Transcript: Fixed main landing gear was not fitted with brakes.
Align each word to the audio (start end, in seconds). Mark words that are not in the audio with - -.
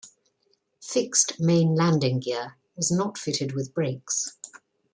Fixed 0.81 1.39
main 1.39 1.75
landing 1.75 2.21
gear 2.21 2.57
was 2.75 2.89
not 2.89 3.19
fitted 3.19 3.51
with 3.51 3.71
brakes. 3.71 4.35